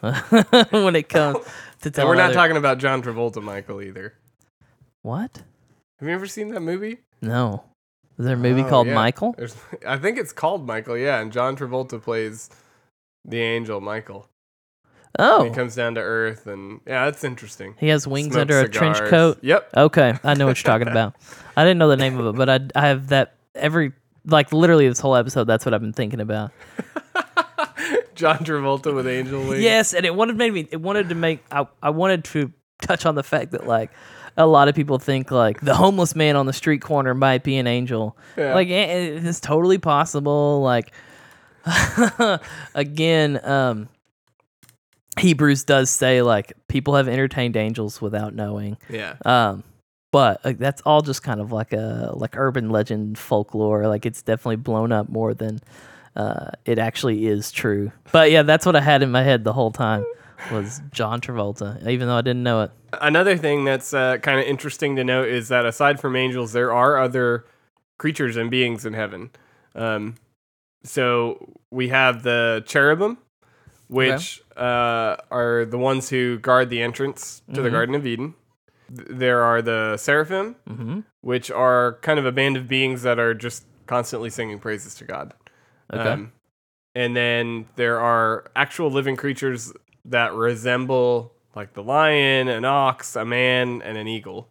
[0.70, 1.38] when it comes
[1.82, 4.14] to and we're not talking about John Travolta Michael either.
[5.02, 5.42] what?
[5.98, 6.98] Have you ever seen that movie?
[7.20, 7.64] No.
[8.18, 8.94] Is there a movie Oh, called yeah.
[8.94, 9.34] Michael?
[9.36, 10.96] There's, I think it's called Michael.
[10.96, 12.50] Yeah, and John Travolta plays
[13.24, 14.28] the angel Michael.
[15.18, 17.74] Oh, He comes down to Earth, and yeah, that's interesting.
[17.78, 19.38] He has wings Smokes under a trench coat.
[19.42, 19.70] Yep.
[19.76, 21.14] Okay, I know what you're talking about.
[21.56, 23.92] I didn't know the name of it, but I I have that every
[24.26, 25.44] like literally this whole episode.
[25.44, 26.52] That's what I've been thinking about.
[28.14, 29.62] John Travolta with angel wings.
[29.62, 30.68] Yes, and it wanted made me.
[30.70, 31.44] It wanted to make.
[31.50, 33.90] I I wanted to touch on the fact that like
[34.36, 37.56] a lot of people think like the homeless man on the street corner might be
[37.56, 38.16] an angel.
[38.36, 38.54] Yeah.
[38.54, 40.62] Like it's totally possible.
[40.62, 40.92] Like
[42.74, 43.88] again, um,
[45.18, 48.78] Hebrews does say like people have entertained angels without knowing.
[48.88, 49.16] Yeah.
[49.24, 49.64] Um,
[50.10, 53.86] but uh, that's all just kind of like a like urban legend folklore.
[53.88, 55.60] Like it's definitely blown up more than
[56.16, 57.92] uh, it actually is true.
[58.12, 60.04] But yeah, that's what I had in my head the whole time
[60.50, 62.70] was John Travolta, even though I didn't know it.
[63.00, 66.72] Another thing that's uh, kind of interesting to note is that aside from angels, there
[66.72, 67.44] are other
[67.98, 69.30] creatures and beings in heaven.
[69.74, 70.14] Um,
[70.84, 73.18] so we have the cherubim,
[73.88, 77.72] which uh, are the ones who guard the entrance to the Mhm.
[77.72, 78.34] Garden of Eden.
[78.94, 81.00] Th- There are the seraphim, Mm-hmm.
[81.20, 85.04] which are kind of a band of beings that are just constantly singing praises to
[85.04, 85.34] God.
[85.92, 86.02] Okay.
[86.08, 86.32] Um,
[86.94, 89.72] and then there are actual living creatures
[90.04, 94.48] that resemble like the lion, an ox, a man, and an eagle.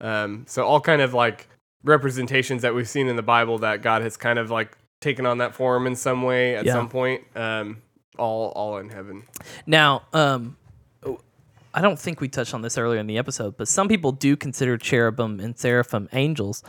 [0.00, 1.48] Um, so all kind of like
[1.84, 5.38] representations that we've seen in the Bible that God has kind of like taken on
[5.38, 6.72] that form in some way at Yeah.
[6.74, 7.22] some point.
[7.36, 7.82] Um,
[8.18, 9.24] all all in heaven.
[9.66, 10.56] Now, um,
[11.74, 14.36] I don't think we touched on this earlier in the episode, but some people do
[14.36, 16.62] consider cherubim and seraphim angels,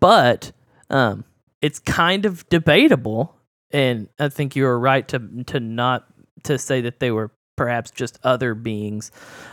[0.00, 0.52] but
[0.90, 1.24] um,
[1.62, 3.36] it's kind of debatable.
[3.70, 6.06] And I think you were right to to not
[6.42, 9.12] to say that they were perhaps just other beings,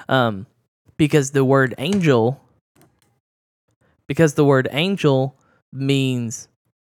[0.09, 0.47] um,
[0.97, 2.41] because the word angel,
[4.07, 5.37] because the word angel
[5.71, 6.47] means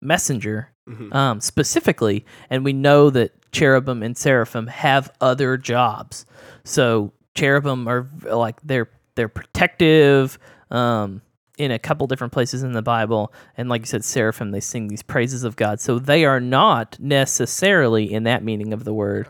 [0.00, 1.14] messenger, Mhm.
[1.14, 6.24] um, specifically, and we know that cherubim and seraphim have other jobs.
[6.64, 10.38] So cherubim are like they're they're protective.
[10.70, 11.22] Um,
[11.56, 13.32] in a couple different places in the Bible.
[13.56, 15.80] And like you said, seraphim, they sing these praises of God.
[15.80, 19.26] So they are not necessarily, in that meaning of the word,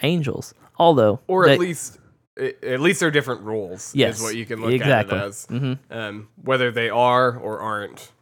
[0.00, 0.54] angels.
[0.78, 1.98] Although, or they- at least
[2.36, 3.92] at least they're different roles.
[3.96, 5.18] Yes, is what you can look exactly.
[5.18, 5.46] at it as.
[5.50, 5.78] Mhm.
[5.90, 8.12] Um, whether they are or aren't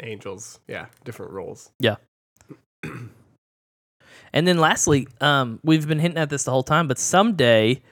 [0.00, 1.72] angels, yeah, different roles.
[1.78, 1.96] Yeah.
[4.32, 7.82] And then lastly, um, we've been hinting at this the whole time, but someday,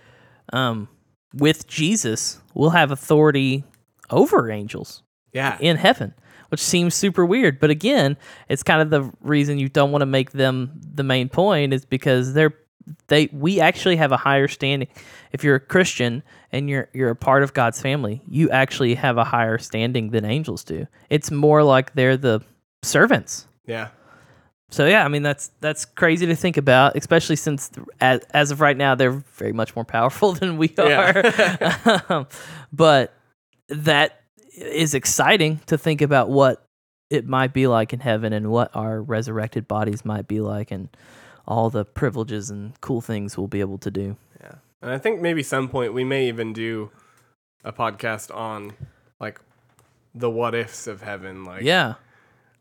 [0.53, 0.89] um,
[1.34, 3.64] with Jesus, we'll have authority
[4.11, 6.14] over angels Yeah, in heaven,
[6.51, 7.59] which seems super weird.
[7.59, 8.16] But again,
[8.49, 11.84] it's kind of the reason you don't want to make them the main point is
[11.84, 12.55] because they're
[13.09, 14.89] they we actually have a higher standing.
[15.32, 16.22] If you're a Christian
[16.53, 20.24] and you're you're a part of God's family, you actually have a higher standing than
[20.24, 20.86] angels do.
[21.11, 22.41] It's more like they're the
[22.82, 23.47] servants.
[23.66, 23.89] yeah,
[24.71, 28.61] So yeah, I mean that's that's crazy to think about, especially since as, as of
[28.61, 31.12] right now they're very much more powerful than we are.
[31.25, 32.01] Yeah.
[32.09, 32.27] um,
[32.73, 33.14] but
[33.69, 34.23] that
[34.57, 36.64] is exciting to think about what
[37.11, 40.89] it might be like in heaven and what our resurrected bodies might be like and
[41.47, 44.16] all the privileges and cool things we'll be able to do.
[44.41, 44.57] yeah.
[44.83, 46.91] And I think maybe some point we may even do
[47.64, 48.75] a podcast on
[49.19, 49.41] like
[50.14, 51.45] the what ifs of heaven.
[51.45, 51.95] Like, Yeah.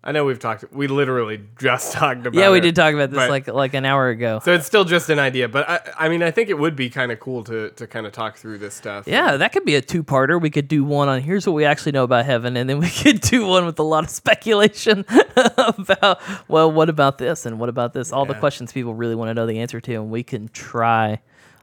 [0.08, 0.64] I know we've talked.
[0.72, 2.34] We literally just talked about.
[2.34, 2.62] Yeah, we it.
[2.62, 4.40] did talk about this but- like like an hour ago.
[4.42, 6.90] So it's still just an idea, but I, I mean, I think it would be
[6.90, 9.06] kind of cool to to kind of talk through this stuff.
[9.06, 10.42] Yeah, that could be a two parter.
[10.42, 12.90] We could do one on here's what we actually know about heaven, and then we
[13.04, 15.04] could do one with a lot of speculation
[15.58, 18.14] about, well, what about this and what about this?
[18.14, 21.20] All the questions people really want to know the answer to, and we can try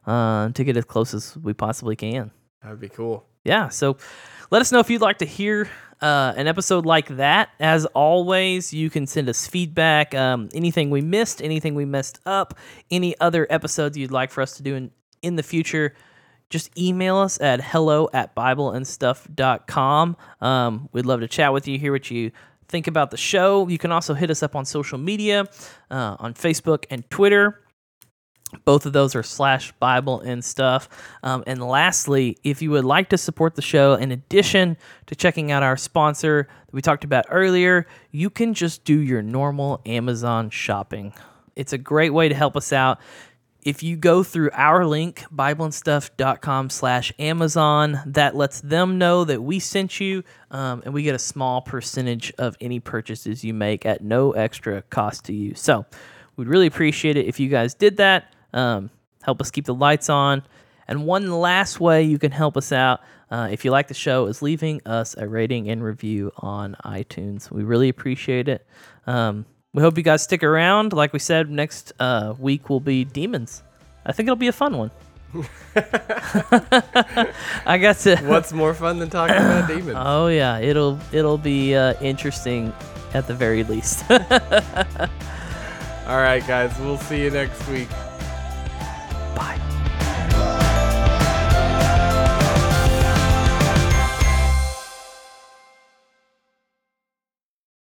[0.07, 2.30] uh, to get as close as we possibly can.
[2.62, 3.24] that would be cool.
[3.42, 3.97] Yeah, so
[4.51, 5.68] let us know if you'd like to hear
[6.01, 7.51] uh, an episode like that.
[7.59, 12.59] As always, you can send us feedback, um, anything we missed, anything we messed up,
[12.90, 14.90] any other episodes you'd like for us to do in,
[15.22, 15.95] in the future.
[16.51, 20.16] Just email us at hello at bibleandstuff.com.
[20.40, 22.30] Um, we'd love to chat with you, hear what you
[22.68, 23.66] think about the show.
[23.68, 25.47] You can also hit us up on social media
[25.90, 27.63] uh, on Facebook and Twitter.
[28.64, 30.88] Both of those are slash Bible and stuff.
[31.22, 34.76] Um, and lastly, if you would like to support the show, in addition
[35.07, 39.22] to checking out our sponsor that we talked about earlier, you can just do your
[39.22, 41.12] normal Amazon shopping.
[41.57, 42.98] It's a great way to help us out.
[43.62, 49.59] If you go through our link, bibleandstuff.com slash Amazon, that lets them know that we
[49.59, 54.05] sent you, um, and we get a small percentage of any purchases you make at
[54.05, 55.55] no extra cost to you.
[55.55, 55.86] So
[56.36, 58.34] we'd really appreciate it if you guys did that.
[58.55, 58.88] Um,
[59.22, 60.42] help us keep the lights on.
[60.88, 63.00] And one last way you can help us out,
[63.30, 67.50] uh, if you like the show, is leaving us a rating and review on iTunes.
[67.50, 68.66] We really appreciate it.
[69.07, 70.92] Um, we hope you guys stick around.
[70.92, 73.62] Like we said, next uh, week will be demons.
[74.07, 74.90] I think it'll be a fun one.
[77.66, 78.16] I got to.
[78.24, 79.98] What's more fun than talking about demons?
[80.00, 82.72] Oh yeah, it'll it'll be uh, interesting
[83.14, 84.09] at the very least.
[84.11, 84.18] All
[86.18, 87.88] right, guys, we'll see you next week.
[89.35, 89.74] Bye.